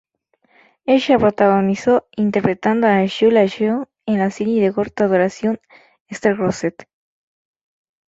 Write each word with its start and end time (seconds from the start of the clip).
Ella 0.87 1.19
protagonizó 1.19 2.07
interpretando 2.15 2.87
a 2.87 3.05
Julia 3.07 3.45
Yeung 3.45 3.85
en 4.07 4.17
la 4.17 4.31
serie 4.31 4.59
de 4.63 4.73
corta 4.73 5.07
duración 5.07 5.59
"Star-Crossed". 6.09 6.73